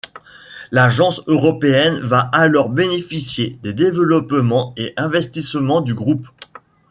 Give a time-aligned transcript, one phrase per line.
[0.71, 6.27] L'agence européenne va alors bénéficier des développements et investissements du groupe.